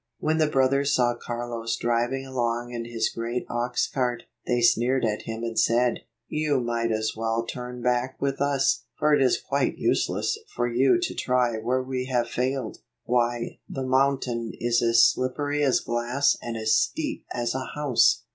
[0.17, 5.27] When the brothers saw Carlos driving along in his great ox cart, they sneered at
[5.27, 9.39] him and said, "You might just as well turn back with us, for it is
[9.39, 12.79] quite useless for you to try where we have failed.
[13.03, 18.23] Why, the mountain is as slippery as glass and as steep as a house."